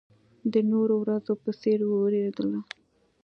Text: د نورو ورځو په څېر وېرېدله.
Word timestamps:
د 0.51 0.53
نورو 0.71 0.95
ورځو 1.03 1.33
په 1.43 1.51
څېر 1.61 1.79
وېرېدله. 1.87 2.59